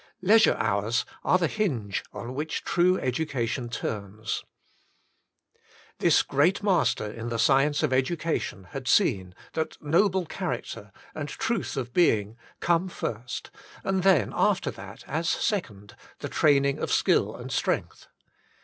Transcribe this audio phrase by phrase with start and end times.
[0.23, 4.41] Leisure hours are the hinge on which true education turns/^
[5.99, 11.77] This great master in the science of education had seen, that noble character, and truth
[11.77, 13.51] of being, come first,
[13.83, 18.07] and then after that, as second, the training of skill and strength.